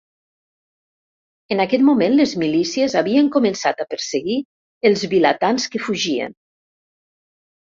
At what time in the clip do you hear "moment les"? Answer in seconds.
1.89-2.33